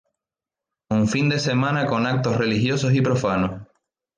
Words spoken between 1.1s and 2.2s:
de semana con